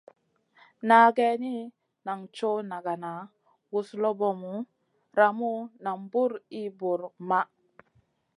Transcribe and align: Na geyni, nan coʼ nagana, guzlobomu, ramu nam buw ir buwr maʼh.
Na 0.87 0.97
geyni, 1.17 1.55
nan 2.05 2.19
coʼ 2.35 2.57
nagana, 2.69 3.11
guzlobomu, 3.71 4.53
ramu 5.17 5.51
nam 5.83 5.99
buw 6.11 6.31
ir 6.61 6.69
buwr 6.79 7.01
maʼh. 7.29 7.49